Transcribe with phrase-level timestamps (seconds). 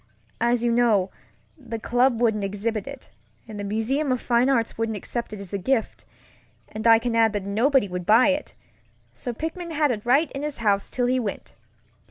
[0.39, 1.11] As you know,
[1.55, 3.11] the club wouldn't exhibit it,
[3.47, 6.05] and the Museum of Fine Arts wouldn't accept it as a gift;
[6.67, 8.55] and I can add that nobody would buy it,
[9.13, 11.53] so Pickman had it right in his house till he went.